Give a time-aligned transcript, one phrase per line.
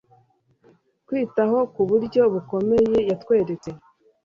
[1.07, 2.97] kwitaho ku buryo bukomeye.
[3.09, 3.69] Yatweretse